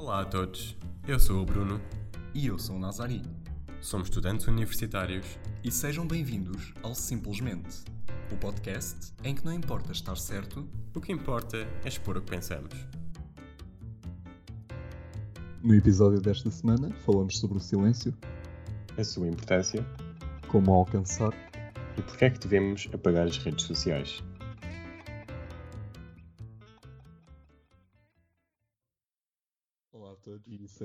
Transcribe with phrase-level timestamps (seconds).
[0.00, 0.76] Olá a todos,
[1.08, 1.80] eu sou o Bruno,
[2.32, 3.20] E eu sou o Nazari.
[3.80, 5.26] somos estudantes universitários
[5.64, 7.82] E sejam bem-vindos ao Simplesmente,
[8.30, 12.30] o podcast em que não importa estar certo, o que importa é expor o que
[12.30, 12.72] pensamos.
[15.64, 18.14] No episódio desta semana, falamos sobre o silêncio,
[18.96, 19.84] A sua importância
[20.46, 21.32] como o alcançar
[21.98, 24.22] e porque é que devemos apagar as redes sociais.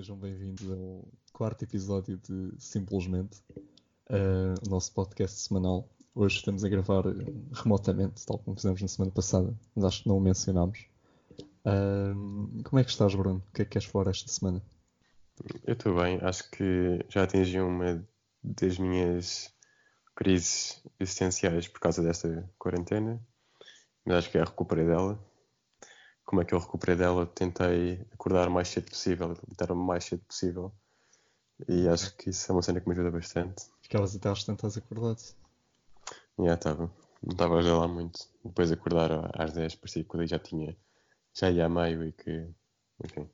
[0.03, 3.41] Sejam bem-vindos ao quarto episódio de Simplesmente,
[4.09, 5.88] eh, o nosso podcast semanal.
[6.13, 10.09] Hoje estamos a gravar eh, remotamente, tal como fizemos na semana passada, mas acho que
[10.09, 10.88] não o mencionámos.
[11.63, 13.41] Ahm, como é que estás, Bruno?
[13.47, 14.61] O que é que queres falar esta semana?
[15.66, 18.05] Eu estou bem, acho que já atingi uma
[18.44, 19.53] das minhas
[20.17, 23.25] crises existenciais por causa desta quarentena,
[24.05, 25.17] mas acho que já recuperei dela.
[26.25, 27.25] Como é que eu recuperei dela?
[27.25, 30.71] Tentei acordar o mais cedo possível, deitar-me o mais cedo possível,
[31.67, 33.65] e acho que isso é uma cena que me ajuda bastante.
[33.81, 35.21] Ficavas até às tantas acordado?
[36.39, 38.27] Já estava, não estava a lá muito.
[38.43, 40.75] Depois de acordar às 10, parecia que o dia já tinha,
[41.33, 42.47] já ia a meio e que,
[43.03, 43.30] enfim.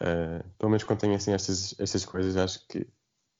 [0.00, 2.86] Ah, pelo menos quando tenho assim estas, estas coisas, acho que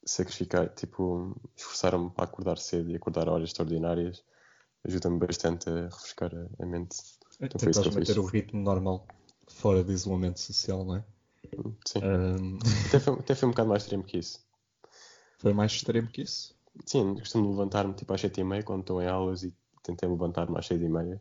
[0.04, 4.24] sacrificar, tipo, esforçar-me para acordar cedo e acordar a horas extraordinárias
[4.84, 6.96] ajuda-me bastante a refrescar a, a mente.
[7.40, 9.06] Então eu manter o ritmo normal,
[9.48, 11.04] fora de isolamento social, não é?
[11.86, 12.58] Sim, Ahm,
[12.88, 14.40] até, foi, até foi um bocado mais extremo que isso.
[15.38, 16.54] foi mais extremo que isso?
[16.86, 21.20] Sim, costumo levantar-me tipo às 7h30 quando estou em aulas e tentei levantar-me às 6h30.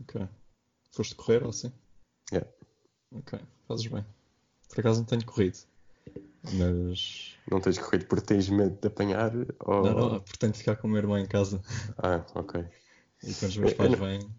[0.00, 0.28] Ok.
[0.92, 1.72] Foste correr ou assim?
[2.32, 2.48] Yeah.
[3.12, 4.04] Ok, fazes bem.
[4.68, 5.58] Por acaso não tenho corrido.
[6.52, 7.36] Mas.
[7.50, 9.32] Não tens corrido porque tens medo de apanhar?
[9.60, 9.82] Ou...
[9.84, 11.60] Não, não, pretendo ficar com o meu irmão em casa.
[11.98, 12.64] Ah, ok.
[13.22, 14.34] E quando os meus Eu- pais eu não- vêm.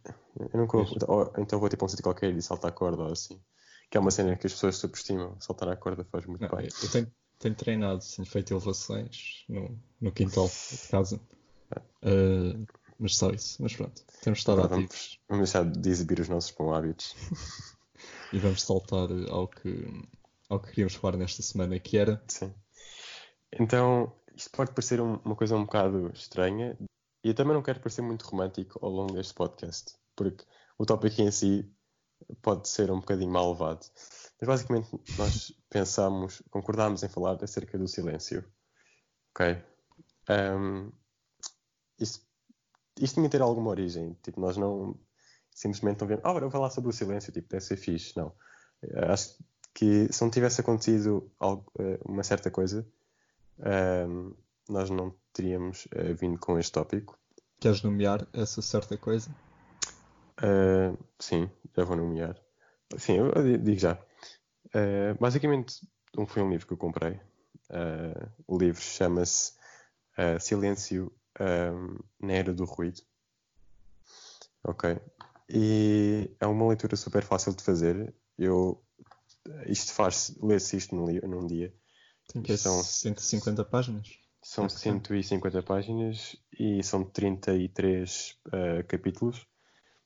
[0.54, 3.12] Eu nunca ou- então vou tipo a um sítio qualquer e saltar a corda ou
[3.12, 3.39] assim.
[3.89, 5.36] Que é uma cena que as pessoas subestimam.
[5.39, 6.67] Saltar a corda faz muito Não, bem.
[6.82, 11.20] eu tenho, tenho treinado, tenho feito elevações no, no quintal de casa.
[12.02, 12.66] Ah,
[12.98, 13.61] mas só isso.
[13.61, 16.73] Mas pronto, temos de estar Agora ativos vamos, vamos deixar de exibir os nossos bons
[16.73, 17.16] hábitos.
[18.33, 19.86] e vamos saltar ao que,
[20.52, 22.22] ao que queríamos falar nesta semana, que era.
[22.28, 22.54] Sim.
[23.60, 26.78] Então, isto pode parecer um- uma coisa um bocado estranha
[27.23, 30.44] e eu também não quero parecer muito romântico ao longo deste podcast, porque
[30.78, 31.72] o tópico em si
[32.42, 33.86] pode ser um bocadinho mal levado.
[34.40, 38.44] Mas basicamente nós pensámos, concordámos em falar acerca do silêncio.
[39.34, 39.64] Ok?
[40.28, 40.92] Ahm,
[42.00, 42.26] isto,
[43.00, 44.17] isto tinha de ter alguma origem.
[44.23, 45.00] Tipo, nós não
[45.54, 48.16] simplesmente não vemos, ah, agora eu vou falar sobre o silêncio, tipo, deve ser fixe.
[48.17, 48.34] Não.
[48.84, 49.44] Eh, Acho que
[49.80, 52.86] se não tivesse acontecido algo, eh, uma certa coisa,
[53.59, 54.33] ahm,
[54.70, 57.17] nós não teríamos eh, vindo com este tópico.
[57.59, 59.30] Queres nomear essa certa coisa?
[60.37, 62.36] Ah, sim, já vou nomear.
[62.98, 63.98] Sim, eu eu digo já.
[64.73, 65.87] Ah, basicamente,
[66.17, 67.20] um, foi um livro que eu comprei.
[68.48, 69.54] O livro chama-se
[70.42, 73.02] Silêncio ahm, na Era do Ruído.
[74.64, 74.99] Ok.
[75.49, 78.14] E é uma leitura super fácil de fazer.
[78.37, 78.81] Eu,
[79.68, 81.74] isto faz, lê-se isto num, num dia.
[82.28, 84.08] Tem que é São- 150 páginas.
[84.44, 84.76] São Ok.
[84.76, 89.46] 150 páginas e são 33 ah, capítulos,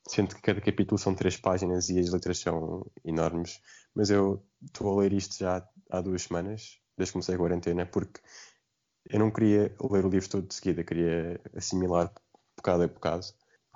[0.07, 3.61] sendo que cada capítulo são 3 páginas e as letras são enormes.
[3.93, 7.85] Mas eu estou a ler isto já há duas semanas, desde que comecei a quarentena,
[7.85, 8.19] porque
[9.09, 12.13] eu não queria ler o livro todo de seguida, queria assimilar
[12.57, 13.25] bocado a bocado.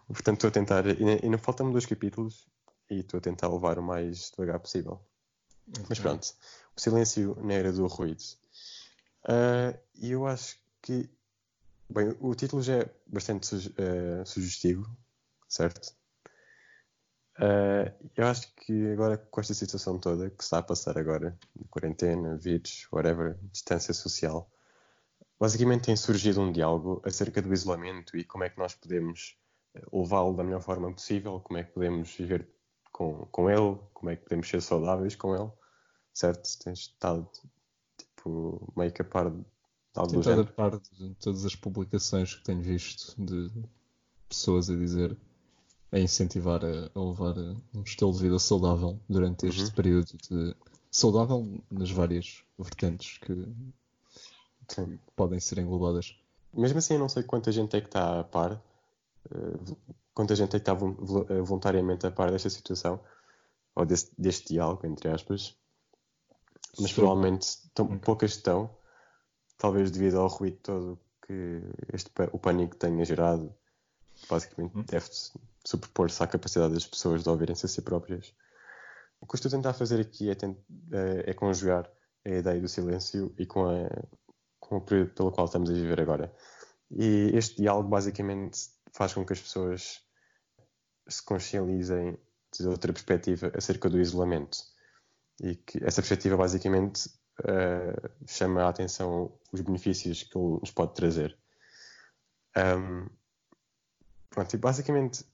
[0.07, 2.47] Portanto, estou a tentar, e ainda faltam-me dois capítulos
[2.89, 4.99] e estou a tentar levar o mais devagar possível.
[5.87, 6.01] Mas Ok.
[6.01, 6.27] pronto,
[6.75, 8.23] o silêncio na era do ruído.
[9.27, 11.09] Ah, E eu acho que.
[11.91, 14.85] Bem, o título já é bastante suge- ah, sugestivo,
[15.47, 15.93] certo?
[17.37, 21.65] Ah, eu acho que agora, com esta situação toda que está a passar agora, de
[21.69, 24.49] quarentena, vírus, whatever, distância social,
[25.39, 29.37] basicamente tem surgido um diálogo acerca do isolamento e como é que nós podemos
[29.93, 32.47] levá-lo da melhor forma possível, como é que podemos viver
[32.91, 35.51] com, com ele, como é que podemos ser saudáveis com ele,
[36.19, 36.49] certo?
[36.59, 37.29] Tens estado
[37.97, 39.43] tipo, meio que a par de
[39.95, 43.51] algo Tenho a par de todas as publicações que tenho visto de
[44.27, 45.17] pessoas a dizer,
[45.91, 47.37] a incentivar a, a levar
[47.73, 49.71] um estilo de vida saudável durante este Uhum.
[49.71, 50.55] período de
[50.91, 53.33] saudável nas várias vertentes que
[55.15, 56.15] podem ser englobadas.
[56.53, 58.61] Mesmo assim, eu não sei quanta gente é que está a par,
[59.31, 59.75] eh,
[60.13, 62.99] quanta gente é que está eh, voluntariamente a par desta situação,
[63.75, 65.55] ou deste diálogo, entre aspas,
[66.79, 66.95] mas Sim.
[66.95, 67.97] provavelmente tão, Ok.
[67.99, 68.69] poucas estão,
[69.57, 71.61] talvez devido ao ruído todo que
[71.93, 73.53] este, o pânico tenha gerado,
[74.29, 74.83] basicamente Hum.
[74.83, 75.05] deve
[75.65, 78.33] sobrepor-se à capacidade das pessoas de ouvirem-se a si próprias.
[79.21, 81.89] o que eu estou a tentar fazer aqui é, é, é conjugar
[82.25, 83.89] a ideia do silêncio e com, a,
[84.59, 86.33] com o período pelo qual estamos a viver agora.
[86.89, 90.01] E este diálogo basicamente faz com que as pessoas
[91.07, 92.17] se consciencializem
[92.57, 94.57] de outra perspectiva acerca do isolamento.
[95.41, 97.07] E que essa perspectiva basicamente
[97.41, 101.37] uh, chama a atenção os benefícios que ele nos pode trazer.
[102.57, 103.07] Um,
[104.29, 105.25] pronto, e basicamente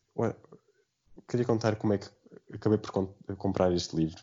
[1.27, 2.09] queria contar como é que
[2.53, 2.91] acabei por
[3.37, 4.21] comprar este livro.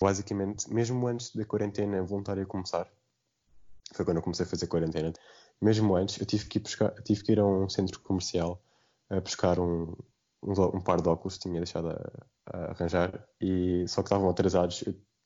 [0.00, 2.90] Basicamente, mesmo antes da quarentena voluntária começar,
[3.92, 5.12] foi quando eu comecei a fazer quarentena,
[5.60, 8.62] mesmo antes eu tive que ir, buscar, tive que ir a um centro comercial
[9.10, 9.94] a buscar um,
[10.42, 14.28] um, um par de óculos que tinha deixado a, a, arranjar e só que estavam
[14.30, 14.82] atrasados,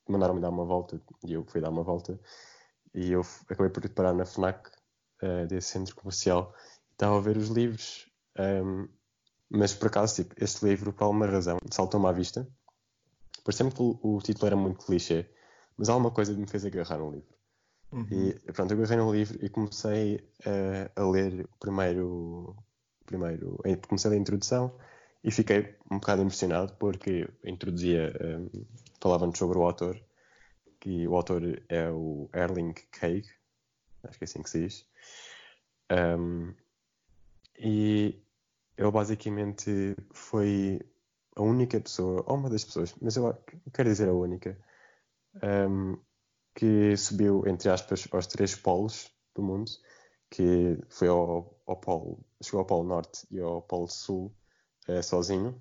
[0.09, 2.19] mandaram-me dar uma volta e eu fui dar uma volta
[2.95, 4.69] e eu acabei por parar na FNAC
[5.23, 6.55] uh, desse centro comercial
[6.91, 8.89] e estava a ver os livros um,
[9.49, 12.47] mas por acaso tipo, este livro por alguma razão saltou-me à vista
[13.45, 15.29] pareceu-me que o, o, título era muito clichê
[15.77, 17.35] mas alguma coisa me fez agarrar no livro
[17.93, 18.07] uhum.
[18.11, 20.17] e pronto, eu agarrei no livro e comecei
[20.47, 22.57] uh, a ler o primeiro
[23.05, 23.59] primeiro
[23.89, 24.73] comecei a introdução
[25.27, 28.65] e fiquei um bocado impressionado porque introduzia, um,
[29.01, 30.01] falava-nos sobre o autor,
[30.81, 33.29] que o autor é o Erling Keig,
[34.05, 34.87] acho que é assim que se diz.
[35.91, 36.55] Um,
[37.59, 38.23] e
[38.77, 40.81] ele basicamente foi
[41.35, 43.37] a única pessoa, ou uma das pessoas, mas eu
[43.73, 44.59] quero dizer a única,
[45.43, 45.99] um,
[46.55, 49.71] que subiu, entre aspas, aos três polos do mundo,
[50.31, 54.35] que foi ao, ao polo, chegou ao Polo Norte e ao Polo Sul
[54.89, 55.61] uh, sozinho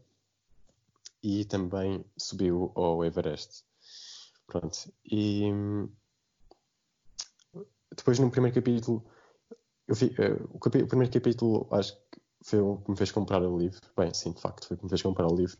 [1.25, 3.63] e também subiu ao Everest.
[4.45, 4.93] Pronto.
[5.03, 5.49] E
[7.95, 9.03] depois no primeiro capítulo,
[9.89, 13.41] vi, uh, o, capi o, primeiro capítulo acho que foi o que me fez comprar
[13.41, 13.81] o livro.
[13.97, 15.57] Bem, sim, de facto, foi o que me fez comprar o livro.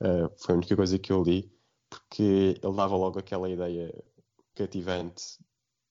[0.00, 1.56] Uh, foi a única coisa que eu li,
[1.88, 3.94] porque ele dava logo aquela ideia
[4.56, 5.38] cativante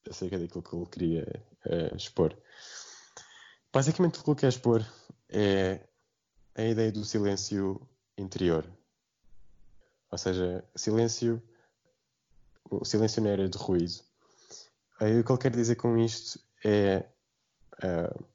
[0.10, 2.36] acerca daquilo que ele queria uh, expor.
[3.72, 4.86] Basicamente, o que ele quer expor
[5.30, 5.88] é
[6.56, 7.88] a ideia do silêncio
[8.18, 8.70] interior.
[10.14, 11.42] Ou seja, silêncio,
[12.70, 14.00] o silêncio não era de ruído.
[15.00, 17.04] Aí o que ele quer dizer com isto é
[17.84, 18.26] uh,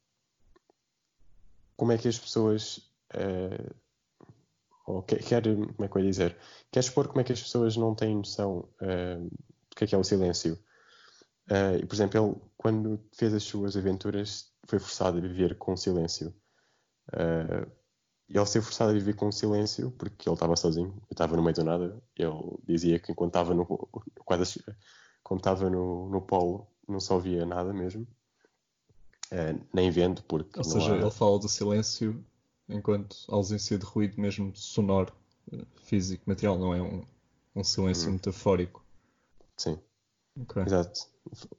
[1.77, 2.79] como é que as pessoas
[3.15, 3.75] uh,
[4.87, 6.37] ou quer, quer, como é que eu ia dizer,
[6.73, 9.95] quer expor como é que as pessoas não têm noção uh, do que é, que
[9.95, 10.59] é o silêncio.
[11.49, 15.77] Uh, e, por exemplo, ele, quando fez as suas aventuras, foi forçado a viver com
[15.77, 16.35] silêncio.
[17.13, 17.71] Uh,
[18.29, 21.43] e ele ser forçado a viver com silêncio, porque ele estava sozinho, eu estava no
[21.43, 22.03] meio do nada.
[22.15, 23.65] Ele dizia que enquanto estava no,
[24.25, 24.63] quase,
[25.23, 28.07] quando estava no, no polo, não só ouvia nada mesmo,
[29.33, 30.59] uh, nem vendo, porque.
[30.59, 30.99] Ou seja, há...
[30.99, 32.23] ele fala do silêncio
[32.69, 35.13] enquanto ausência de ruído, mesmo sonoro,
[35.85, 37.03] físico, material, não é um,
[37.57, 38.15] um silêncio hum.
[38.15, 38.85] metafórico.
[39.57, 39.79] Sim.
[40.43, 40.65] Okay.
[40.65, 41.09] Exato.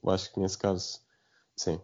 [0.02, 1.00] Eu acho que nesse caso,
[1.56, 1.80] sim,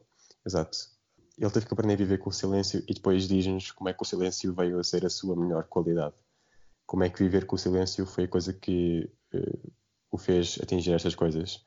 [0.47, 0.96] exato
[1.39, 4.03] ele teve que aprender a viver com o silêncio e depois diz-nos como é que
[4.03, 6.15] o silêncio veio a ser a sua melhor qualidade.
[6.87, 9.73] Como é que viver com o silêncio foi a coisa que uh,
[10.11, 11.63] o fez atingir estas coisas,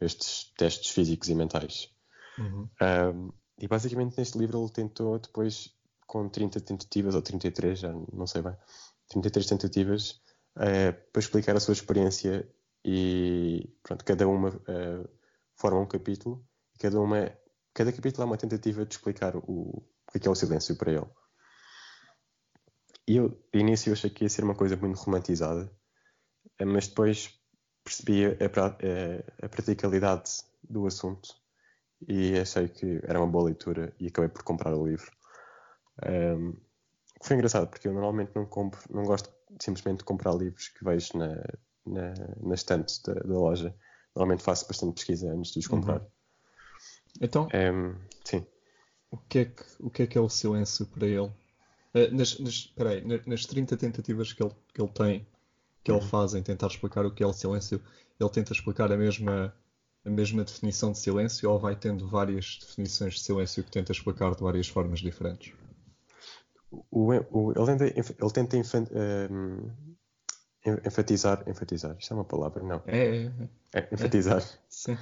[0.00, 1.90] estes testes físicos e mentais.
[2.38, 2.68] Uhum.
[2.82, 5.74] Um, e basicamente neste livro ele tentou depois,
[6.06, 8.56] com 30 tentativas, ou 33, já não sei bem,
[9.08, 10.20] 33 tentativas,
[10.56, 12.46] uh, para explicar a sua experiência
[12.84, 15.08] e pronto, cada uma uh,
[15.54, 16.44] forma um capítulo,
[16.78, 17.32] cada uma
[17.74, 21.06] cada capítulo é uma tentativa de explicar o, o que é o silêncio para ele.
[23.06, 25.70] E eu, de início, achei que ia ser uma coisa muito romantizada,
[26.64, 27.38] mas depois
[27.82, 30.30] percebi a, a, a praticalidade
[30.62, 31.28] do assunto
[32.08, 35.10] e achei que era uma boa leitura e acabei por comprar o livro.
[36.06, 36.54] Um,
[37.22, 41.16] foi engraçado porque eu normalmente não compro, não gosto simplesmente de comprar livros que vejo
[41.16, 41.34] na,
[41.86, 43.74] na, na estante da, da, loja.
[44.14, 46.00] Normalmente faço bastante pesquisa antes de os comprar.
[46.00, 46.06] Uhum.
[47.20, 47.94] Então, um,
[48.24, 48.46] sim.
[49.10, 51.30] O que, é que, o que é que é o silêncio para ele?
[51.94, 55.26] Uh, nas, nas, peraí, nas 30 tentativas que ele, que ele tem,
[55.84, 56.08] que ele uhum.
[56.08, 57.80] faz em tentar explicar o que é o silêncio,
[58.18, 59.54] ele tenta explicar a mesma,
[60.04, 64.34] a mesma definição de silêncio ou vai tendo várias definições de silêncio que tenta explicar
[64.34, 65.52] de várias formas diferentes?
[66.90, 68.56] O, o, ele tenta, ele tenta
[69.30, 69.70] um,
[70.84, 72.82] enfatizar, enfatizar, isto é uma palavra, não?
[72.86, 73.32] É, é,
[73.72, 73.78] é.
[73.80, 74.42] é enfatizar.
[74.68, 74.98] Sim.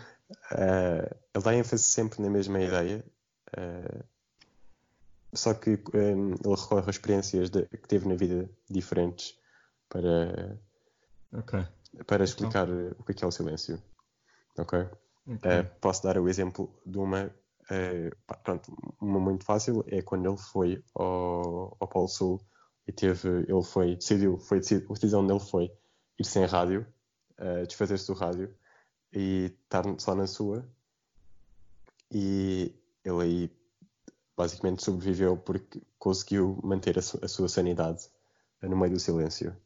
[0.53, 3.05] Uh, ele dá ênfase sempre na mesma ideia,
[3.57, 4.05] uh,
[5.35, 9.39] só que um, ele recorre a experiências de, que teve na vida diferentes
[9.89, 10.59] para,
[11.33, 11.67] okay.
[12.07, 12.97] para explicar então.
[12.99, 13.83] o que é, é o silêncio.
[14.59, 14.79] Ok?
[15.27, 15.61] okay.
[15.61, 17.35] Uh, posso dar o exemplo de uma,
[18.45, 22.41] pronto, uma muito fácil, é quando ele foi ao, ao Polo Sul
[22.87, 25.73] e teve, ele foi, decidiu, foi a decisão dele foi
[26.19, 26.87] ir sem rádio
[27.67, 28.55] desfazer-se do rádio
[29.13, 30.67] e estar só na sua.
[32.11, 33.51] E ele aí
[34.37, 38.09] basicamente sobreviveu porque conseguiu manter a, su a sua sanidade
[38.61, 39.57] no meio do silêncio.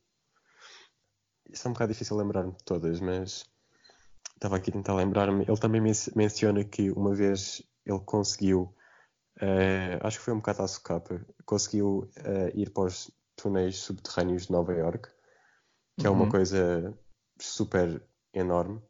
[1.49, 3.45] Isso é um bocado difícil lembrar-me de todas, mas
[4.35, 5.45] estava aqui a tentar lembrar-me.
[5.47, 8.75] Ele também men menciona que uma vez ele conseguiu,
[9.37, 14.47] uh, acho que foi um bocado à socapa, conseguiu uh, ir para os túneis subterrâneos
[14.47, 15.09] de Nova York,
[15.99, 16.13] que uhum.
[16.13, 16.31] é uma uhum.
[16.31, 16.99] coisa
[17.39, 18.83] super enorme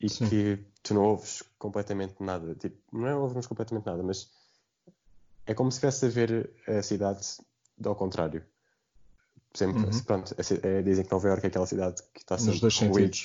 [0.00, 0.28] e Sim.
[0.28, 2.54] que tu não ouves completamente nada.
[2.54, 4.30] Tipo, não é ouves completamente nada, mas
[5.46, 7.20] é como se estivesse a ver a cidade
[7.84, 8.44] ao contrário.
[9.54, 10.02] Sempre, uhum.
[10.04, 13.16] pronto, é, dizem que Nova York é aquela cidade que está sempre ruído,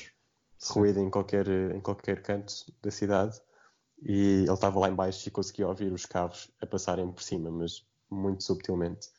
[0.70, 3.40] ruído em, qualquer, em qualquer canto da cidade
[4.02, 7.86] e ele estava lá embaixo e conseguia ouvir os carros a passarem por cima, mas
[8.10, 9.10] muito subtilmente.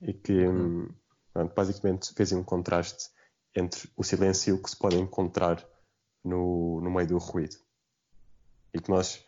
[0.00, 0.88] E que uhum.
[1.32, 3.10] pronto, basicamente fez um contraste
[3.54, 5.66] entre o silêncio que se pode encontrar
[6.26, 7.56] no, no meio do ruído.
[8.74, 9.24] E que nós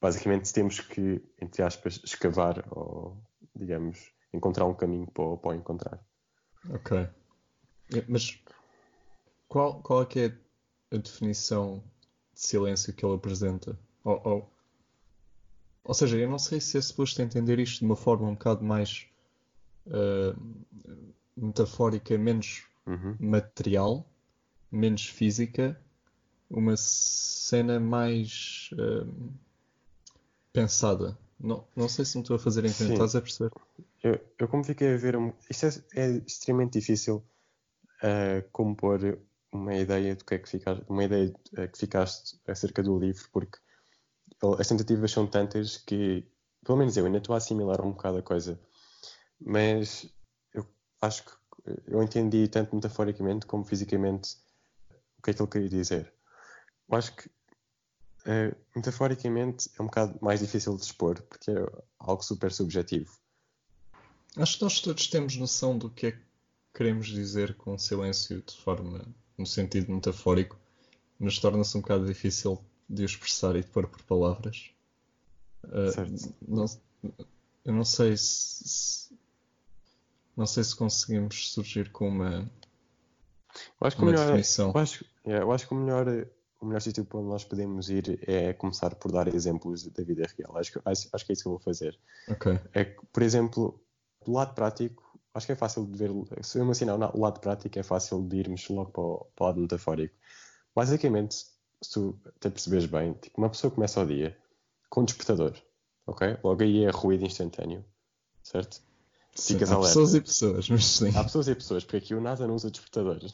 [0.00, 3.20] basicamente temos que, entre aspas, escavar ou,
[3.54, 6.00] digamos, encontrar um caminho para, para o encontrar.
[6.70, 7.08] Ok.
[8.08, 8.40] Mas
[9.48, 10.38] qual, qual é que é
[10.96, 11.82] a definição
[12.32, 13.78] de silêncio que ele apresenta?
[14.04, 14.50] Ou, ou,
[15.84, 18.64] ou seja, eu não sei se é suposto entender isto de uma forma um bocado
[18.64, 19.06] mais
[19.86, 20.40] uh,
[21.36, 23.16] metafórica, menos uhum.
[23.18, 24.08] material,
[24.70, 25.80] menos física,
[26.50, 29.32] uma cena mais uh,
[30.52, 31.18] pensada.
[31.38, 33.50] Não, não sei se me estou a fazer entender, estás a perceber?
[34.02, 35.16] Eu, eu como fiquei a ver,
[35.50, 37.24] isto é, é extremamente difícil
[38.02, 39.18] uh, compor
[39.52, 43.28] uma ideia do que é que ficaste, uma ideia uh, que ficaste acerca do livro,
[43.32, 43.58] porque
[44.58, 46.26] as tentativas são tantas que,
[46.64, 48.60] pelo menos eu ainda estou a assimilar um bocado a coisa,
[49.40, 50.06] mas
[50.52, 50.66] eu
[51.00, 51.32] acho que
[51.86, 54.36] eu entendi tanto metaforicamente como fisicamente
[55.18, 56.12] o que é que ele queria dizer.
[56.88, 61.66] Eu acho que uh, metaforicamente é um bocado mais difícil de expor, porque é
[61.98, 63.10] algo super subjetivo.
[64.36, 66.22] Acho que nós todos temos noção do que é que
[66.74, 69.06] queremos dizer com silêncio de forma,
[69.38, 70.58] no sentido metafórico,
[71.18, 74.70] mas torna-se um bocado difícil de expressar e de pôr por palavras.
[75.64, 76.64] Uh, não,
[77.64, 79.18] eu não sei se, se,
[80.36, 82.50] não sei se conseguimos surgir com uma,
[83.80, 84.72] eu acho que uma melhor, definição.
[84.74, 86.06] Eu acho, yeah, eu acho que o melhor
[86.64, 90.26] o melhor sítio para onde nós podemos ir é começar por dar exemplos da vida
[90.36, 90.56] real.
[90.56, 91.98] Acho que, acho, acho que é isso que eu vou fazer.
[92.28, 92.58] Okay.
[92.72, 93.80] É por exemplo,
[94.24, 96.10] do lado prático, acho que é fácil de ver.
[96.42, 99.44] Se eu me ensinar o lado prático, é fácil de irmos logo para o, para
[99.44, 100.14] o lado metafórico.
[100.74, 101.34] Basicamente,
[101.82, 104.36] se tu até percebes bem, tipo, uma pessoa começa o dia
[104.88, 105.54] com um despertador,
[106.06, 106.38] ok?
[106.42, 107.84] Logo aí é ruído instantâneo,
[108.42, 108.82] certo?
[109.34, 109.80] Sim, há alerta.
[109.80, 111.16] pessoas e pessoas, mas sim.
[111.16, 113.32] Há pessoas e pessoas, porque aqui o NASA não usa despertadores.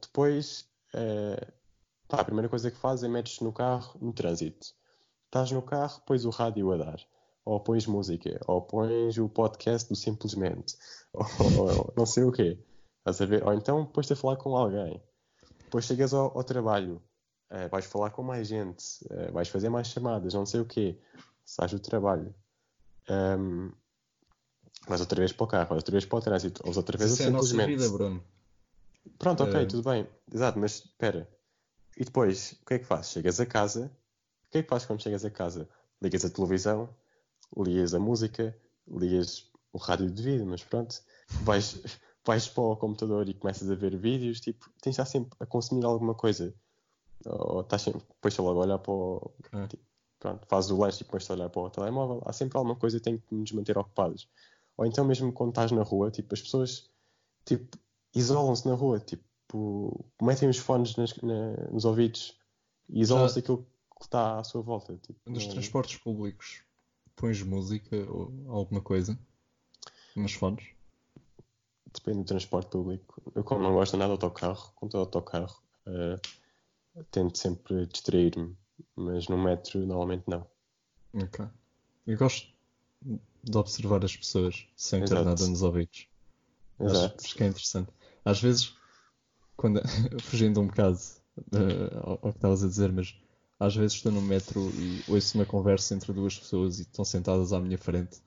[0.00, 1.52] Depois Uh,
[2.08, 4.74] pá, a primeira coisa que fazes é metes no carro no trânsito.
[5.26, 7.00] Estás no carro, pões o rádio a dar.
[7.44, 8.40] Ou pões música.
[8.46, 10.76] Ou pões o podcast do Simplesmente.
[11.12, 11.24] Ou,
[11.58, 12.58] ou não sei o quê.
[12.98, 13.46] Estás a ver?
[13.46, 15.00] Ou então pões-te a falar com alguém.
[15.64, 17.02] Depois chegas ao, ao trabalho.
[17.50, 18.84] Uh, vais falar com mais gente.
[19.04, 20.34] Uh, vais fazer mais chamadas.
[20.34, 20.98] Não sei o quê.
[21.44, 22.34] Sais do trabalho.
[23.08, 23.70] Um,
[24.88, 25.76] vais outra vez para o carro.
[25.76, 26.62] Outra vez para o trânsito.
[26.64, 28.22] Ou outra vez Isso é a nossa vida, Bruno.
[29.18, 29.68] Pronto, ok, uh...
[29.68, 30.06] tudo bem.
[30.32, 31.28] Exato, mas espera.
[31.96, 33.12] E depois, o que é que fazes?
[33.12, 33.90] Chegas a casa.
[34.46, 35.68] O que é que fazes quando chegas a casa?
[36.02, 36.88] Ligas a televisão,
[37.56, 41.00] ligas a música, ligas o rádio de vídeo, mas pronto.
[41.42, 41.80] Vais,
[42.24, 44.40] vais para o computador e começas a ver vídeos.
[44.40, 46.54] Tipo, tens de estar sempre a consumir alguma coisa.
[47.24, 49.32] Ou estás sempre, depois logo a olhar para o.
[49.40, 49.68] Okay.
[49.68, 49.84] Tipo,
[50.18, 52.22] pronto, fazes o lanche e depois a olhar para o telemóvel.
[52.26, 54.28] Há sempre alguma coisa que tem que nos manter ocupados.
[54.76, 56.90] Ou então, mesmo quando estás na rua, tipo, as pessoas.
[57.44, 57.78] Tipo,
[58.14, 62.38] isolam-se na rua, tipo, metem os fones nas, na, nos ouvidos
[62.88, 63.66] e isolam-se daquilo
[63.98, 64.96] que está à sua volta.
[64.96, 65.52] Tipo, nos não...
[65.52, 66.62] transportes públicos
[67.16, 69.18] pões música ou alguma coisa
[70.14, 70.66] nos fones?
[71.92, 73.22] Depende do transporte público.
[73.34, 78.54] Eu, como não gosto nada de autocarro, com todo autocarro, uh, tento sempre distrair-me,
[78.94, 80.46] mas no metro normalmente não.
[81.14, 81.46] Ok.
[82.06, 82.48] Eu gosto
[83.02, 85.22] de observar as pessoas sem Exato.
[85.22, 86.06] ter nada nos ouvidos.
[86.80, 87.24] Exato.
[87.24, 87.90] Acho que é interessante
[88.26, 88.74] às vezes,
[89.56, 89.80] quando,
[90.20, 90.98] fugindo um bocado
[91.38, 93.14] uh, ao, ao, que estavas a dizer, mas
[93.58, 97.52] às vezes estou no metro e ouço uma conversa entre duas pessoas e estão sentadas
[97.52, 98.20] à minha frente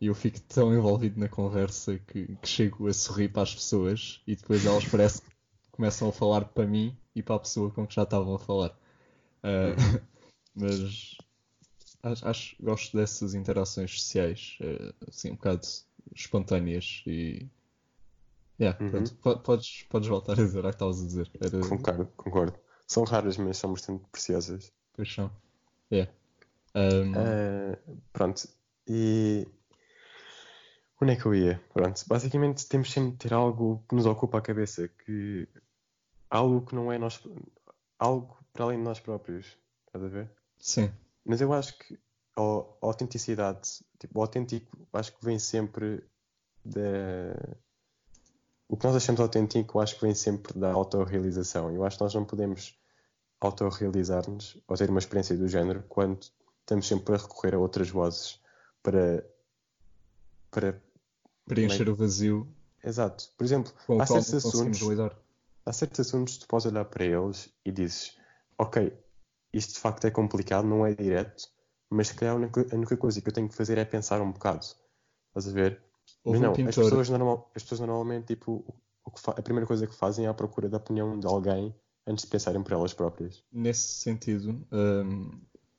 [0.00, 4.20] e eu fico tão envolvido na conversa que, que chego a sorrir para as pessoas
[4.26, 7.86] e depois elas parecem que começam a falar para mim e para a pessoa com
[7.86, 8.76] que já estavam a falar.
[9.44, 10.02] Uh,
[10.54, 11.16] mas
[12.02, 15.66] acho, acho, gosto dessas interações sociais, uh, assim, um bocado
[16.14, 17.48] espontâneas e
[18.58, 18.90] Yeah, Uhum.
[18.90, 19.14] pronto.
[19.16, 21.30] Po- Podes, podes voltar a dizer, era o que estavas a dizer.
[21.40, 22.58] Era, Concordo, concordo.
[22.86, 24.72] São raras, mas são bastante preciosas.
[24.94, 25.30] pois são.
[25.92, 26.10] Yeah.
[26.74, 27.78] Um, Ah,
[28.12, 28.48] pronto,
[28.88, 29.46] e
[31.00, 31.62] onde é que eu ia?
[31.72, 35.48] Pronto, basicamente temos sempre de ter algo que nos ocupa a cabeça, que
[36.30, 37.22] algo que não é nós,
[37.98, 40.30] algo para além de nós próprios, estás a ver?
[40.58, 40.90] sim,
[41.24, 41.94] Mas eu acho que
[42.36, 46.04] a a autenticidade, tipo, o autêntico, acho que vem sempre
[46.64, 47.56] da.
[48.68, 51.70] O que nós achamos autêntico, acho que vem sempre da autorrealização.
[51.70, 52.76] Eu acho que nós não podemos
[53.40, 56.26] autorrealizar-nos ou ter uma experiência do género quando
[56.60, 58.40] estamos sempre a recorrer a outras vozes
[58.82, 59.24] para.
[60.50, 60.82] para.
[61.46, 62.48] preencher o vazio
[62.86, 63.28] Exato.
[63.36, 65.18] Por exemplo, há certos assuntos lidar.
[65.64, 68.16] há certos assuntos que tu podes olhar para eles e dizes,
[68.56, 68.96] ok,
[69.52, 71.48] isto de facto é complicado, não é direto,
[71.90, 74.64] mas se calhar a única coisa que eu tenho que fazer é pensar um bocado.
[75.28, 75.82] Estás a ver?
[76.26, 78.64] Houve mas um não, as pintor, pessoas, normal, as pessoas normalmente, tipo,
[79.04, 81.74] o, que a primeira coisa que fazem é à procura da opinião de alguém
[82.06, 83.42] antes de pensarem por elas próprias.
[83.52, 85.30] nesse sentido, um,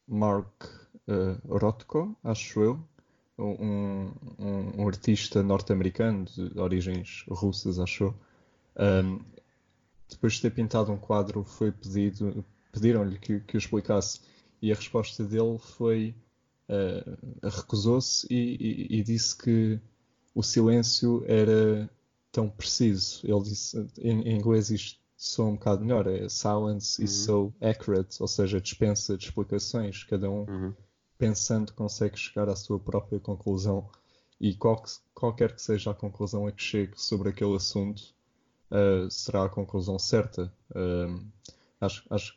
[0.08, 0.64] Mark
[1.08, 2.80] uh, Rothko, acho eu,
[3.38, 8.16] um, um, um artista norte-americano de origens russas, acho eu,
[9.06, 9.20] um,
[10.10, 14.22] depois de ter pintado um quadro, foi pedido, pediram-lhe que, que o explicasse
[14.62, 16.16] e a resposta dele foi
[16.70, 18.56] uh, recusou-se e,
[18.96, 19.80] e- e disse que
[20.40, 21.90] o silêncio era
[22.32, 23.22] tão preciso.
[23.26, 28.22] Ele disse, em, em inglês isto soa um bocado melhor, é silence is so accurate,
[28.22, 30.74] ou seja, dispensa de explicações, cada um Uhum.
[31.18, 33.90] pensando consegue chegar à sua própria conclusão
[34.40, 38.04] e qual que- qualquer que seja a conclusão a que chegue sobre aquele assunto,
[38.72, 40.54] uh, será a conclusão certa.
[40.76, 41.26] Um,
[41.82, 42.34] acho, acho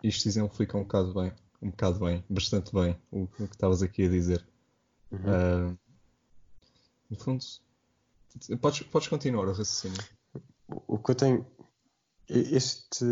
[0.00, 3.82] que isto exemplifica um bocado bem, um bocado bem, bastante bem o, o que estavas
[3.82, 4.42] aqui a dizer.
[5.12, 5.20] Uhum.
[5.20, 5.78] Uh,
[7.12, 7.44] no fundo,
[8.60, 10.02] podes, podes continuar o raciocínio.
[10.66, 11.46] O que eu tenho.
[12.26, 13.04] Este,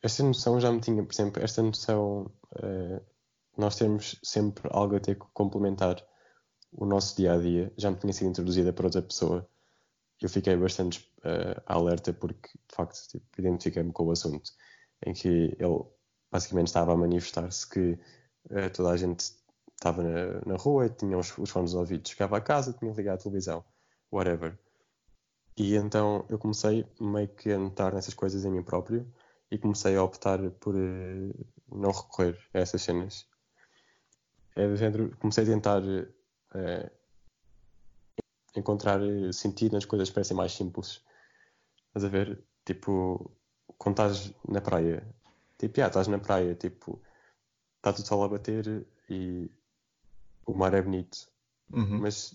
[0.00, 2.30] esta noção já me tinha, por exemplo, esta noção.
[2.62, 3.02] eh,
[3.58, 6.02] nós temos sempre algo a ter que complementar
[6.72, 9.46] o nosso dia a dia, já me tinha sido introduzida por outra pessoa.
[10.20, 14.52] Eu fiquei bastante eh, alerta porque, de facto, tipo, identifiquei-me com o assunto,
[15.04, 15.28] em que
[15.58, 15.84] ele
[16.30, 17.98] basicamente estava a manifestar-se que
[18.50, 19.34] eh, toda a gente
[19.82, 23.16] estava na, na rua, tinha os, os fones de ouvido, chegava a casa, tinha ligado
[23.16, 23.64] a televisão,
[24.12, 24.56] whatever.
[25.56, 29.12] E então eu comecei meio que a notar nessas coisas em mim próprio
[29.50, 31.32] e comecei a optar por eh,
[31.70, 33.26] não recorrer a essas cenas.
[34.54, 35.82] É género, comecei a tentar
[36.54, 36.90] eh,
[38.56, 41.02] encontrar eh, sentido nas coisas que parecem mais simples.
[41.88, 42.42] Estás a ver?
[42.64, 43.30] Tipo,
[43.76, 45.04] quando estás na praia,
[45.58, 47.02] tipo, já, estás na praia, tipo,
[47.76, 49.50] está tudo sol a bater e
[50.46, 51.30] o mar é bonito,
[51.72, 52.00] Uhum.
[52.00, 52.34] mas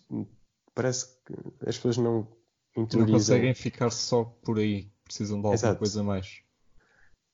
[0.74, 1.34] parece que
[1.68, 2.28] as pessoas não
[2.76, 3.20] Não interiorizam.
[3.20, 5.80] conseguem ficar só por aí, precisam de alguma Exato.
[5.80, 6.42] coisa mais.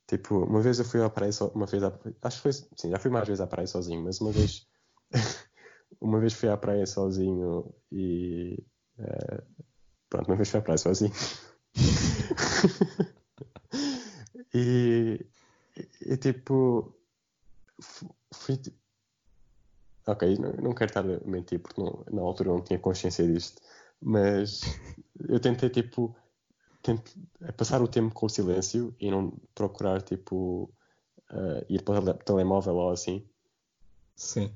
[0.08, 2.90] Tipo, uma vez eu fui à praia só, uma vez à, acho que foi, sim,
[2.90, 4.68] já fui mais vezes à praia sozinho, mas uma vez,
[6.02, 8.62] uma vez fui à praia sozinho e
[9.00, 9.44] eh,
[10.10, 11.14] pronto, uma vez fui à praia sozinho
[14.54, 15.26] e,
[16.02, 16.94] e, tipo
[17.82, 18.60] fu- fui
[20.14, 23.62] ok, não, não quero estar a mentir porque não- na altura não tinha consciência disto,
[24.02, 24.62] mas
[25.30, 26.16] eu tentei tipo
[26.82, 27.12] tento
[27.58, 30.74] passar o tempo com o silêncio e não procurar tipo
[31.32, 33.28] eh, ir para o tele- telemóvel ou assim.
[34.16, 34.52] Sim.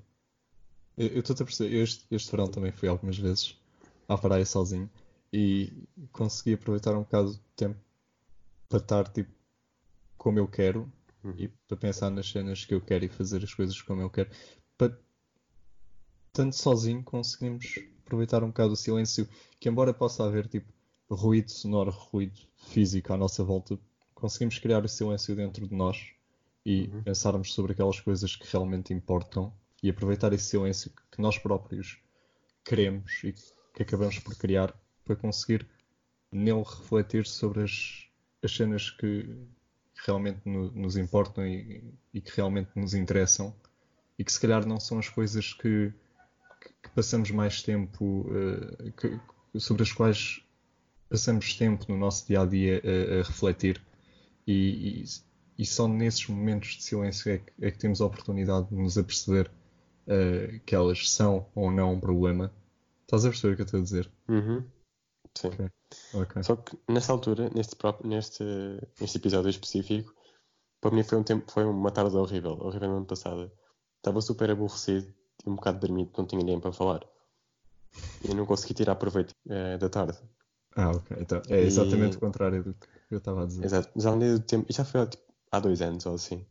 [0.97, 1.75] Eu estou-te a perceber.
[1.75, 3.55] Eu Este, este verão também fui algumas vezes
[4.07, 4.89] à praia sozinho
[5.31, 5.71] e
[6.11, 7.79] consegui aproveitar um bocado de tempo
[8.69, 9.31] para estar tipo
[10.17, 10.91] como eu quero
[11.23, 11.33] Uhum.
[11.37, 14.29] e para pensar nas cenas que eu quero e fazer as coisas como eu quero.
[16.33, 19.27] Tanto sozinho conseguimos aproveitar um bocado o silêncio,
[19.59, 20.71] que embora possa haver tipo
[21.09, 23.77] ruído sonoro, ruído físico à nossa volta,
[24.13, 26.11] conseguimos criar o silêncio dentro de nós
[26.65, 27.03] e Uhum.
[27.03, 31.99] pensarmos sobre aquelas coisas que realmente importam e aproveitar esse silêncio que nós próprios
[32.65, 33.33] queremos e
[33.73, 34.73] que acabamos por criar
[35.05, 35.67] para conseguir
[36.31, 38.05] nele refletir sobre as,
[38.43, 39.25] as cenas que
[40.05, 43.55] realmente no- nos importam e, e que realmente nos interessam
[44.17, 45.93] e que se calhar não são as coisas que,
[46.83, 50.41] que- passamos mais tempo, eh, que- sobre as quais
[51.09, 53.81] passamos tempo no nosso dia a dia a, a refletir
[54.45, 55.05] e, e-
[55.59, 58.97] e só nesses momentos de silêncio é que, é que temos a oportunidade de nos
[58.97, 59.49] aperceber
[60.07, 62.53] eh, que elas são ou não um problema.
[63.03, 64.11] Estás a perceber o que eu estou a dizer?
[64.29, 64.63] Uhum.
[65.35, 65.47] Sim.
[65.49, 65.69] Ok.
[66.13, 66.43] Ok.
[66.43, 68.43] Só que nessa altura, neste, próprio, neste,
[68.99, 70.13] neste episódio específico,
[70.81, 73.51] para mim foi um tempo, foi uma tarde horrível, horrível no ano passado.
[73.97, 75.13] Estava super aborrecido,
[75.47, 77.01] um bocado dormido, não tinha ninguém para falar.
[78.23, 80.17] E não consegui tirar proveito eh, da tarde.
[80.75, 81.17] Ah, ok.
[81.19, 82.17] Então, é exatamente e...
[82.17, 83.65] o contrário do que eu estava a dizer.
[83.65, 83.89] Exato.
[83.95, 86.45] Mas à medida do tempo, já foi tipo, há dois anos ou assim.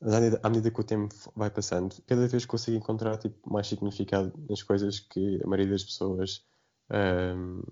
[0.00, 3.50] Mas à medida, à medida, que o tempo vai passando, cada vez consigo encontrar tipo,
[3.50, 6.44] mais significado nas coisas que a maioria das pessoas
[6.90, 7.62] um,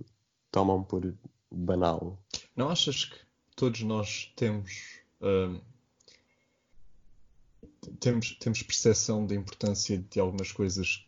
[0.50, 1.14] tomam por
[1.50, 2.18] banal.
[2.57, 3.18] Não achas que
[3.55, 5.61] todos nós temos, um,
[8.01, 11.07] temos, temos percepção da importância de algumas coisas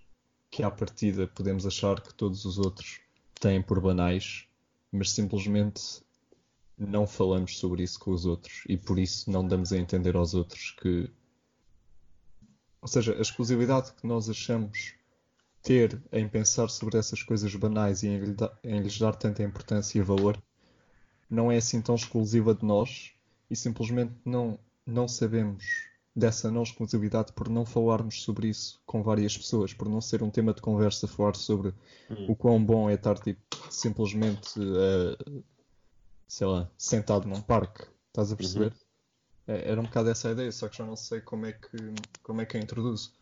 [0.50, 3.00] que à partida podemos achar que todos os outros
[3.40, 4.46] têm por banais,
[4.90, 6.02] mas simplesmente
[6.78, 10.34] não falamos sobre isso com os outros e por isso não damos a entender aos
[10.34, 11.10] outros que.
[12.80, 14.94] Ou seja, a exclusividade que nós achamos
[15.62, 20.02] ter em pensar sobre essas coisas banais e em, em lhes dar tanta importância e
[20.02, 20.40] valor
[21.28, 23.12] não é assim tão exclusiva de nós
[23.50, 25.64] e simplesmente não, não sabemos
[26.16, 30.30] dessa não exclusividade por não falarmos sobre isso com várias pessoas, por não ser um
[30.30, 31.74] tema de conversa falar sobre
[32.10, 32.26] hum.
[32.30, 35.44] o quão bom é estar tipo, simplesmente uh,
[36.26, 37.84] sei lá, sentado num parque.
[38.08, 38.72] Estás a perceber?
[38.72, 39.54] Uhum.
[39.54, 41.76] É, era um bocado essa a ideia, só que já não sei como é que,
[42.22, 43.12] como é que a introduzo.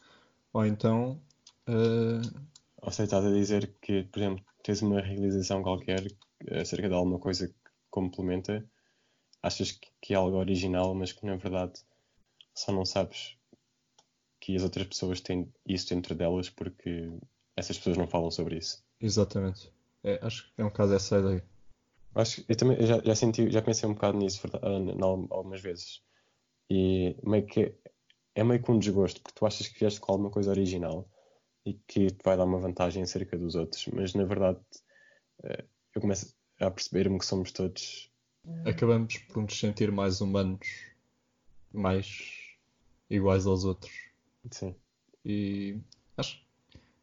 [0.53, 1.21] Ou então.
[1.69, 2.23] Uh...
[2.81, 6.07] Ou seja, estás a dizer que, por exemplo, tens uma realização qualquer
[6.61, 7.55] acerca de alguma coisa que
[7.91, 8.65] complementa,
[9.43, 11.73] achas que, que é algo original, mas que na verdade
[12.55, 13.37] só não sabes
[14.41, 17.11] que as outras pessoas têm isso dentro delas porque
[17.57, 18.85] essas pessoas não falam sobre isso.
[19.01, 19.73] Exatamente.
[20.03, 21.45] É, acho que é um bocado essa ideia.
[22.15, 26.03] Acho, eu também já, já senti, já pensei um bocado nisso ah, algumas vezes.
[26.71, 27.75] E meio que
[28.35, 31.09] é meio que um desgosto, porque tu achas que vieste com alguma coisa original
[31.65, 34.61] e que te vai dar uma vantagem acerca dos outros, mas na verdade
[35.45, 35.65] eh,
[35.95, 38.11] eu começo a perceber-me que somos todos.
[38.67, 40.69] Acabamos por nos sentir mais humanos,
[41.73, 42.44] mais
[43.15, 43.93] iguais aos outros.
[44.51, 44.75] Sim.
[45.25, 45.79] E
[46.17, 46.41] acho,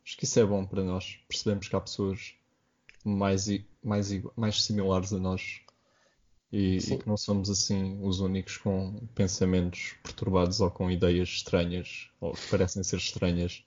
[0.06, 1.20] acho que isso é bom para nós.
[1.28, 2.36] Percebemos que há pessoas
[3.04, 3.48] mais,
[3.84, 5.62] mais, mais similares a nós
[6.52, 12.10] e, e, que não somos assim os únicos com pensamentos perturbados ou com ideias estranhas
[12.20, 13.64] ou que parecem ser estranhas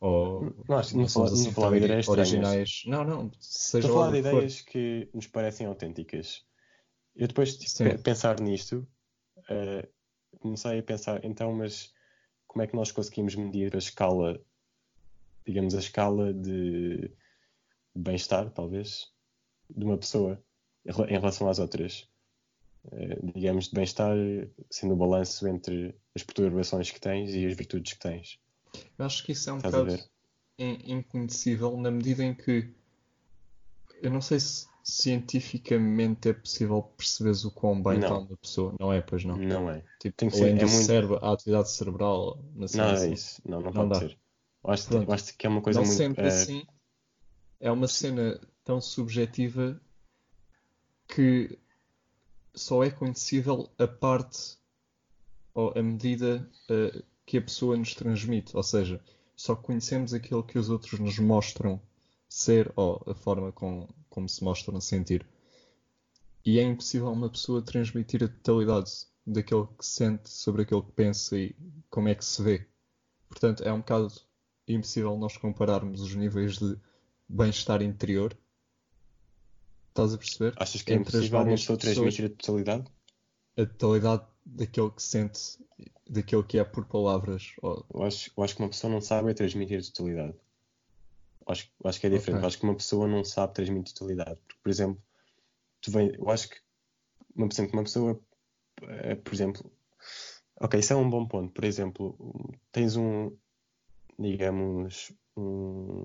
[0.00, 2.82] ou não, acho, não, somos assim de ideias originais.
[2.86, 6.44] Não, não, seja Estou a falar de ideias que nos parecem autênticas.
[7.14, 8.86] Eu depois de pensar nisto,
[9.38, 9.88] uh,
[10.46, 11.92] comecei a pensar, então, mas
[12.46, 14.40] como é que nós conseguimos medir a escala,
[15.44, 17.10] digamos, a escala de
[17.94, 19.12] bem-estar, talvez,
[19.68, 20.42] de uma pessoa
[21.08, 22.08] em relação às outras.
[22.86, 24.16] Uh, digamos, de bem-estar,
[24.70, 28.38] sendo o balanço entre as perturbações que tens e as virtudes que tens.
[28.96, 30.08] Eu acho que isso é um Estás bocado
[30.58, 32.72] inconhecível na medida em que
[34.00, 38.72] eu não sei se cientificamente é possível perceberes o quão bem está uma pessoa.
[38.78, 39.36] Não é, pois não?
[39.36, 39.82] Não é.
[40.00, 40.86] Tipo, Tem que além ser, é do muito...
[40.86, 43.42] cérebro, a atividade cerebral na Não é isso.
[43.44, 44.08] Não, não, não pode dá.
[44.08, 44.18] ser.
[44.64, 45.96] Acho, acho, que é uma coisa não muito...
[45.96, 46.28] sempre é...
[46.28, 46.66] assim
[47.60, 49.80] é uma cena tão subjetiva
[51.08, 51.58] que
[52.54, 54.56] só é conhecível a parte
[55.54, 58.56] ou a medida uh, que a pessoa nos transmite.
[58.56, 59.02] Ou seja,
[59.34, 61.80] só conhecemos aquilo que os outros nos mostram
[62.28, 65.26] ser ou a forma com, como se mostram sentir.
[66.42, 68.90] E é impossível uma pessoa transmitir a totalidade
[69.26, 71.54] daquilo que sente sobre aquilo que pensa e
[71.90, 72.66] como é que se vê.
[73.28, 74.10] Portanto, é um bocado
[74.66, 76.78] impossível nós compararmos os níveis de
[77.28, 78.34] bem-estar interior.
[79.90, 80.54] Estás a perceber?
[80.56, 82.84] Achas que é impossível uma pessoa transmitir a totalidade?
[83.58, 85.40] A totalidade daquilo que sente,
[86.08, 87.52] daquilo que é por palavras.
[87.60, 87.84] Ou...
[87.92, 90.34] Eu, acho, eu acho que uma pessoa não sabe transmitir a totalidade.
[91.46, 92.38] Acho, acho que é diferente.
[92.38, 92.46] Okay.
[92.48, 94.38] Acho que uma pessoa não sabe transmitir totalidade.
[94.46, 95.02] Porque, por exemplo,
[95.80, 96.56] tu vem, eu acho que
[97.36, 98.20] uma, por uma pessoa,
[98.82, 99.70] eh, por exemplo,
[100.60, 101.52] ok, isso é um bom ponto.
[101.52, 103.36] Por exemplo, tens um,
[104.18, 106.04] digamos, um,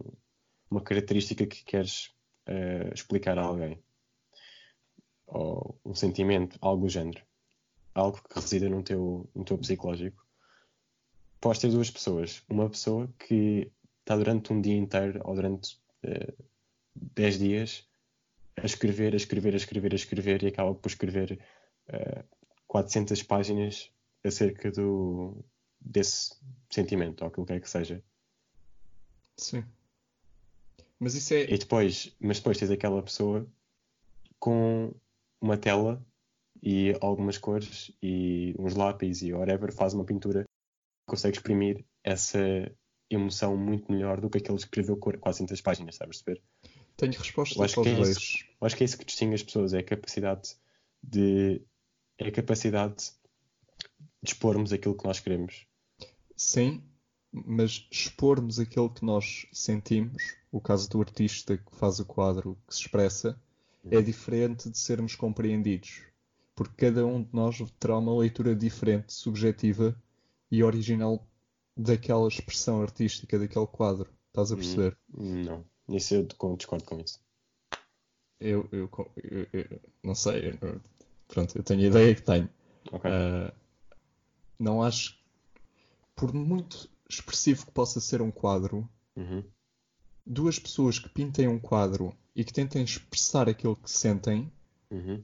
[0.70, 2.14] uma característica que queres
[2.48, 3.82] uh, explicar a alguém.
[5.26, 7.26] Ou um sentimento, algo do género.
[7.96, 10.26] Algo que resida no teu, no teu psicológico.
[11.40, 12.44] Podes ter duas pessoas.
[12.48, 13.72] Uma pessoa que
[14.12, 16.44] está durante um dia inteiro ou durante uh,
[16.96, 17.88] 10 dias
[18.58, 21.40] a escrever, a escrever, a escrever, a escrever e acaba por escrever
[21.90, 22.24] uh,
[22.68, 23.90] 400 páginas
[24.24, 25.44] acerca do,
[25.80, 26.36] desse
[26.70, 28.04] sentimento ou aquilo que é que seja.
[29.38, 29.64] Sim.
[31.00, 31.44] Mas isso é.
[31.44, 33.48] E depois, mas depois tens aquela pessoa
[34.40, 34.94] com
[35.40, 36.06] uma tela
[36.62, 40.46] e algumas cores e uns lápis e whatever, faz uma pintura,
[41.08, 42.40] consegue exprimir essa
[43.16, 46.44] emoção muito melhor do que aquele que escreveu quase 500 páginas, sabes perceber?
[46.98, 49.80] Tenho resposta acho que é isso, acho que é isso que distingue as pessoas, é
[49.80, 50.56] a capacidade
[51.02, 51.62] de
[52.18, 53.12] é a capacidade
[54.22, 55.66] de expormos aquilo que nós queremos.
[56.36, 56.84] Sim,
[57.32, 60.22] mas expormos aquilo que nós sentimos,
[60.52, 63.40] o caso do artista que faz o quadro que se expressa,
[63.90, 66.02] é diferente de sermos compreendidos,
[66.56, 70.00] porque cada um de nós terá uma leitura diferente, subjetiva
[70.52, 71.26] e original
[71.82, 74.10] daquela expressão artística, daquele quadro.
[74.28, 74.98] Estás a perceber?
[75.10, 77.20] Não, isso eu discordo com isso.
[78.40, 78.90] Eu, eu,
[79.24, 80.58] eu, eu não sei,
[81.28, 82.50] pronto, eu tenho a ideia que tenho.
[82.92, 83.10] Ok.
[83.12, 83.52] Uh,
[84.58, 85.18] não acho,
[86.16, 89.44] por muito expressivo que possa ser um quadro, Uhum.
[90.26, 94.52] duas pessoas que pintem um quadro e que tentem expressar aquilo que sentem,
[94.90, 95.24] Uhum.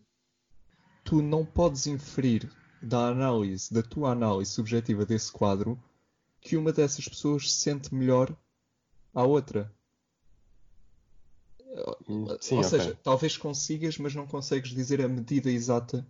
[1.03, 5.81] tu não podes inferir da análise, da tua análise subjetiva desse quadro,
[6.41, 8.35] que uma dessas pessoas se sente melhor
[9.13, 9.73] à outra.
[12.39, 16.05] Sim, Ou seja, talvez consigas, mas não consegues dizer a medida exata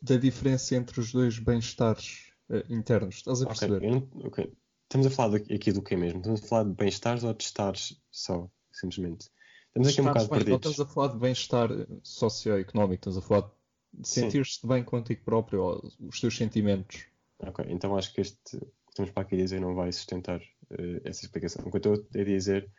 [0.00, 3.16] da diferença entre os dois bem-estares eh, internos.
[3.16, 3.82] Estás a perceber?
[3.84, 4.52] eu não- ok.
[4.84, 6.18] Estamos a falar aqui do que mesmo?
[6.18, 9.30] Estamos a falar de bem-estares ou de estares só, simplesmente?
[9.68, 10.70] Estamos aqui um bocado bem, não perdidos.
[10.70, 13.50] estamos a falar de bem-estar eh, socioeconómico, estamos a falar
[13.94, 14.20] de Sim.
[14.22, 17.06] sentir-te bem contigo próprio, ou os teus sentimentos.
[17.38, 18.60] Ok, então acho que este
[18.92, 21.64] estamos para aqui dizer não vai sustentar eh, essa explicação.
[21.66, 22.70] O que eu estou a dizer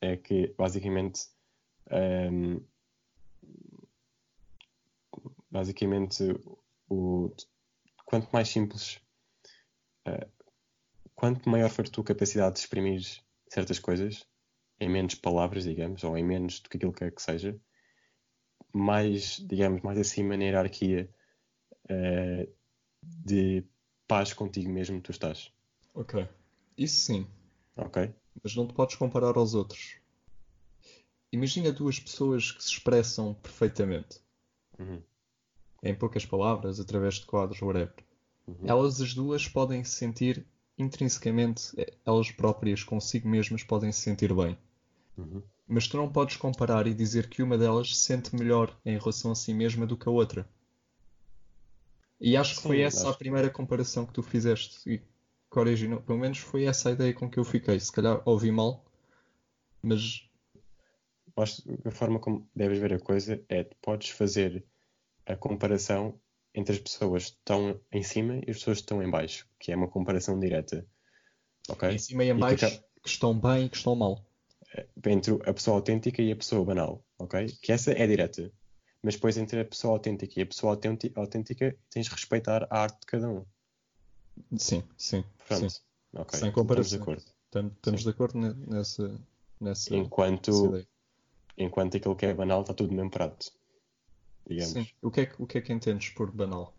[0.00, 1.20] é que, basicamente,
[1.90, 2.58] ehm,
[5.50, 6.24] basicamente,
[6.88, 7.32] o,
[8.04, 9.00] quanto mais simples,
[10.04, 10.28] eh,
[11.14, 13.02] quanto maior for a tua capacidade de exprimir
[13.48, 14.26] certas coisas,
[14.80, 17.58] em menos palavras, digamos, ou em menos do que aquilo que quer que seja,
[18.72, 21.08] mais, digamos, mais acima na hierarquia
[21.88, 22.48] eh,
[23.02, 23.64] de
[24.08, 25.52] paz contigo mesmo tu estás,
[25.94, 26.28] Ok.
[26.78, 27.26] Isso sim,
[27.76, 28.14] ok?
[28.42, 29.96] mas não te podes comparar aos outros.
[31.30, 34.20] Imagina duas pessoas que se expressam perfeitamente,
[34.78, 35.02] Uhum,
[35.82, 37.94] em poucas palavras, através de quadros, whatever.
[38.48, 38.66] uhum.
[38.66, 40.46] Elas as duas podem se sentir
[40.78, 44.58] intrinsecamente, eh, elas próprias consigo mesmas podem se sentir bem.
[45.18, 45.42] Uhum.
[45.68, 49.30] Mas tu não podes comparar e dizer que uma delas se sente melhor em relação
[49.30, 50.48] a si mesma do que a outra.
[52.20, 55.58] E acho que Sim, foi essa acho a primeira comparação que tu fizeste e que
[55.58, 57.78] originou, pelo menos foi essa a ideia com que eu fiquei.
[57.78, 58.84] Se calhar ouvi mal,
[59.82, 60.22] mas
[61.36, 64.64] Acho que a forma como deves ver a coisa é que podes fazer
[65.26, 66.18] a comparação
[66.54, 69.70] entre as pessoas que estão em cima e as pessoas que estão em baixo, que
[69.70, 70.86] é uma comparação direta,
[71.68, 71.90] ok?
[71.90, 74.24] em cima e em E baixo fica- que estão bem e que estão mal.
[75.04, 77.46] entre a pessoa autêntica e a pessoa banal, ok?
[77.60, 78.50] Que essa é direta.
[79.06, 82.80] Mas depois entre a pessoa autêntica e a pessoa autênti- autêntica tens de respeitar a
[82.80, 83.44] arte de cada um.
[84.58, 85.70] Sim, sim, Pronto.
[85.70, 85.80] sim.
[86.12, 86.30] Ok.
[86.40, 86.96] Sem Estamos comparação.
[86.98, 87.24] de acordo.
[87.44, 89.20] Estamos, estamos de acordo ne- nessa,
[89.60, 90.88] nessa, Enquanto, nessa ideia.
[91.56, 93.52] enquanto aquilo que é banal está tudo no mesmo prato.
[94.44, 94.72] Digamos.
[94.72, 94.88] Sim.
[95.00, 96.74] O que é que, o que é que entendes por banal?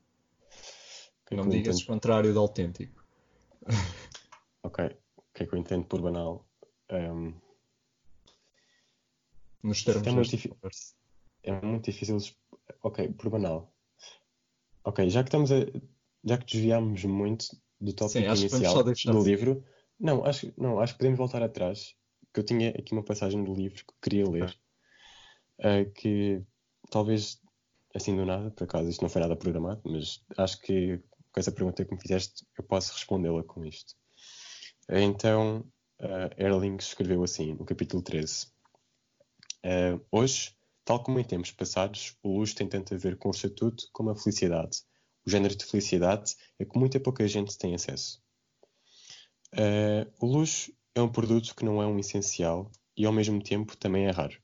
[1.25, 3.05] Que é Não me digas entendo- o contrário de autêntico.
[4.63, 4.83] Ok.
[5.15, 6.45] O que é que eu entendo por banal?
[6.91, 7.33] Um,
[9.63, 10.93] Nos termos é muito desta difí- conversa.
[11.47, 12.17] É muito difícil.
[12.83, 13.73] Ok, por banal.
[14.83, 15.55] Ok, já que estamos a.
[16.23, 17.45] Já que desviámos muito
[17.79, 19.23] do tópico Sim, inicial do assim.
[19.23, 19.63] livro,
[19.99, 21.95] não acho, não, acho que podemos voltar atrás.
[22.33, 24.59] Que eu tinha aqui uma passagem do livro que queria ler,
[25.59, 26.43] eh, que
[26.89, 27.41] talvez
[27.95, 31.51] assim do nada, por acaso isto não foi nada programado, mas acho que com essa
[31.51, 33.95] pergunta que me fizeste eu posso respondê-la com isto.
[34.89, 35.65] Então,
[35.99, 38.47] eh, Erling escreveu assim, no capítulo 13.
[39.63, 40.56] Eh, hoje,
[40.87, 44.09] tal como em tempos passados, o luxo tem tanto a ver com o estatuto como
[44.09, 44.83] a felicidade.
[45.25, 48.23] O género de felicidade é que muita pouca gente tem acesso.
[49.51, 53.75] Eh, o luxo é um produto que não é um essencial e ao mesmo tempo
[53.75, 54.41] também é raro.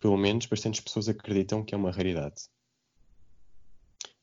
[0.00, 2.48] Pelo menos bastantes pessoas acreditam que é uma raridade.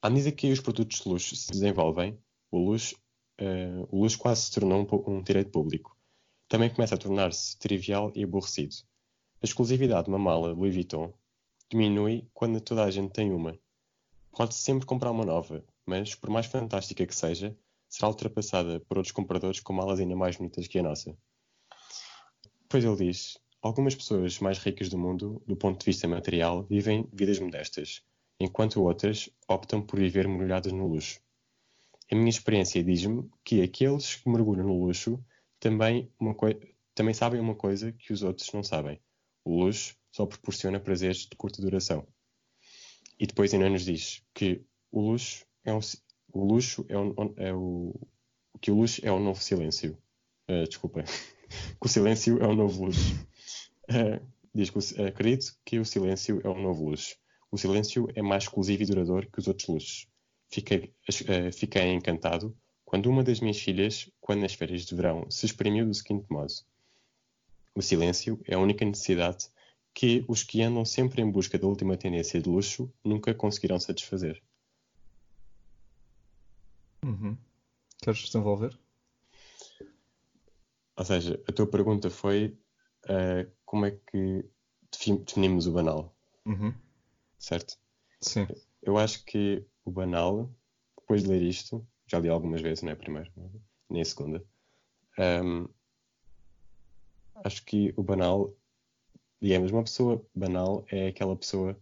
[0.02, 2.18] À medida que os produtos de luxo se desenvolvem,
[2.50, 2.96] o luxo,
[3.38, 5.96] eh, o luxo quase se tornou um, um direito público.
[6.48, 8.76] Também começa a tornar-se trivial e aborrecido.
[9.40, 11.14] A exclusividade de uma mala Louis Vuitton
[11.74, 13.58] diminui quando toda a gente tem uma.
[14.32, 17.58] Pode-se sempre comprar uma nova, mas, por mais fantástica que seja,
[17.90, 21.18] será ultrapassada por outros compradores com malas ainda mais bonitas que a nossa.
[22.62, 27.10] Depois ele diz: Algumas pessoas mais ricas do mundo, do ponto de vista material, vivem
[27.12, 28.04] vidas modestas,
[28.40, 31.20] enquanto outras optam por viver mergulhadas no luxo.
[32.12, 35.20] A minha experiência diz-me que aqueles que mergulham no luxo
[35.60, 36.12] também,
[36.94, 39.02] também sabem uma coisa que os outros não sabem.
[39.50, 42.08] Luxo só proporciona prazeres de curta duração.
[43.20, 45.80] E depois ainda nos diz que o luxo é um,
[46.34, 47.94] o luxo é, um, é o
[48.62, 49.98] que o luxo é o novo silêncio.
[50.48, 51.04] Ah, desculpa.
[51.80, 53.14] que o silêncio é o novo luxo.
[53.90, 54.22] Ah,
[54.54, 57.16] diz que si- acredito que o silêncio é o novo luxo.
[57.52, 60.08] O silêncio é mais exclusivo e duradouro que os outros luxos.
[60.50, 60.94] Fiquei,
[61.28, 65.86] ah, fiquei encantado quando uma das minhas filhas, quando nas férias de verão, se exprimiu
[65.86, 66.52] do seguinte modo:
[67.76, 69.48] O silêncio é a única necessidade
[69.94, 74.42] que os que andam sempre em busca da última tendência de luxo nunca conseguirão satisfazer.
[77.04, 77.38] Uhum.
[78.02, 78.78] Queres desenvolver?
[80.96, 82.58] Ou seja, a tua pergunta foi
[83.06, 84.46] uh, como é que
[84.92, 86.74] definimos o banal, Uhum.
[87.40, 87.78] certo?
[88.22, 88.48] Sim.
[88.82, 90.50] Eu acho que o banal,
[91.00, 93.32] depois de ler isto, já li algumas vezes, não é a primeira,
[93.90, 94.44] nem a segunda,
[95.18, 95.68] um,
[97.44, 98.54] acho que o banal,
[99.42, 101.78] digamos, uma pessoa banal é aquela pessoa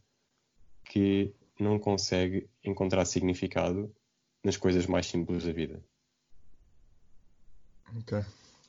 [0.85, 3.93] que não consegue encontrar significado
[4.43, 5.83] nas coisas mais simples da vida.
[7.97, 8.23] Ok.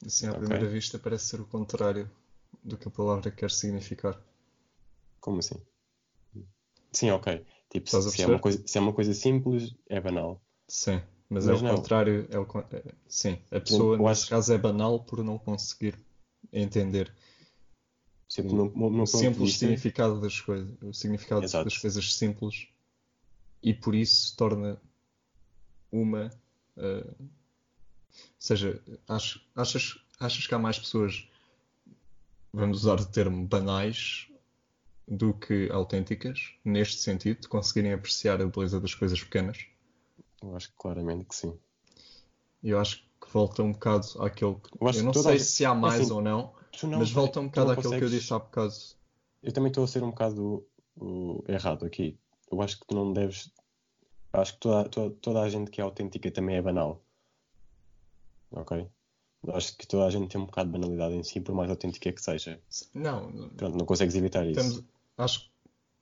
[0.04, 0.40] Assim, à Ok.
[0.40, 2.10] primeira vista, parece ser o contrário
[2.62, 4.20] do que a palavra quer significar.
[5.20, 5.56] Como assim?
[6.92, 7.44] Sim, ok.
[7.70, 10.42] Tipo, se é, uma coisa, se é uma coisa simples, é banal.
[10.68, 11.76] Sim, mas, Mas é o não.
[11.76, 12.26] contrário.
[12.30, 15.98] É o, é- sim, a pessoa, eu nesse acho- caso, é banal por não conseguir
[16.52, 17.12] entender
[18.32, 21.64] Tipo, no, no, o simples significado das coisas, o significado Exato.
[21.64, 22.66] das coisas simples,
[23.62, 24.80] e por isso se torna
[25.90, 26.30] uma.
[26.78, 27.28] eh, ou
[28.38, 31.28] seja, ach- achas, achas que há mais pessoas,
[32.50, 34.28] vamos usar o termo banais,
[35.06, 39.66] do que autênticas, neste sentido, de conseguirem apreciar a beleza das coisas pequenas?
[40.42, 41.58] Eu acho que claramente que sim.
[42.62, 44.68] Eu acho que volta um bocado àquele que.
[44.80, 47.46] Eu Eu não sei gente- se há mais assim, ou não, não mas volta um
[47.46, 48.74] bocado àquilo que eu consegues- disse há bocado.
[49.42, 52.18] Eu também estou a ser um bocado uh, errado aqui.
[52.50, 53.50] Eu acho que tu não deves.
[54.32, 57.02] Acho que toda, toda, toda a gente que é autêntica também é banal.
[58.50, 58.86] Ok?
[59.44, 61.68] Eu acho que toda a gente tem um bocado de banalidade em si, por mais
[61.70, 62.60] autêntica que seja.
[62.94, 64.60] Não, Pronto, não consegues evitar isso.
[64.60, 64.84] Estamos-
[65.18, 65.50] acho,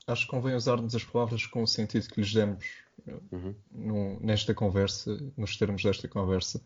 [0.06, 2.64] acho que convém usarmos as palavras com o sentido que lhes demos
[3.32, 3.54] Uhum.
[3.72, 6.60] no- nesta conversa, nos termos desta conversa.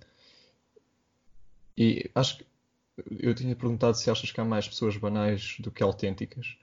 [1.77, 2.47] E acho que
[3.11, 6.57] eu tinha perguntado se achas que há mais pessoas banais do que autênticas.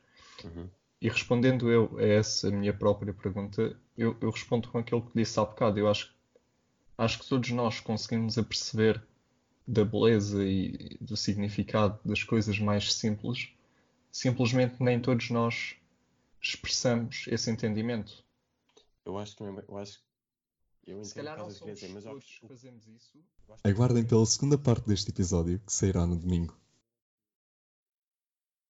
[0.44, 0.70] Uhum.
[1.02, 5.40] E respondendo eu a essa minha própria pergunta, eu, eu respondo com aquilo que disse
[5.40, 5.80] há bocado.
[5.80, 6.14] Eu acho,
[6.98, 9.02] acho que todos nós conseguimos aperceber
[9.68, 13.50] da beleza e do significado das coisas mais simples,
[14.12, 15.76] simplesmente nem todos nós
[16.42, 18.24] expressamos esse entendimento.
[19.06, 19.44] Eu acho que.
[19.44, 20.00] Eu acho
[20.86, 23.24] Eu entendo Se calhar não somos dizer, mas eu todos que fazemos isso.
[23.64, 26.58] Aguardem pela segunda parte deste episódio, que sairá no domingo.